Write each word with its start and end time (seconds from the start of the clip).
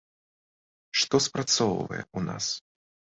Што 1.01 1.15
спрацоўвае 1.25 1.99
ў 1.99 2.19
нас? 2.31 2.45